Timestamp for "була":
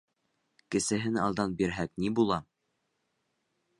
2.21-2.39